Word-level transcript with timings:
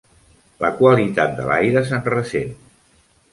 La 0.63 0.71
qualitat 0.79 1.35
de 1.41 1.45
l'aire 1.51 1.85
se'n 1.91 2.03
ressent. 2.15 2.57